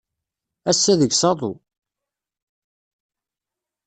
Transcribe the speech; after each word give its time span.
Ass-a 0.69 0.93
deg-s 0.99 1.21
aḍu. 1.31 1.53